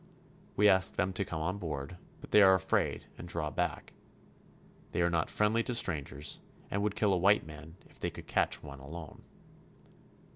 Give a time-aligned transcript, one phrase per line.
[0.55, 3.93] We ask them to come on board, but they are afraid and draw back.
[4.93, 8.25] They are not friendly to strangers, and would kill a white man if they could
[8.25, 9.21] catch one alone.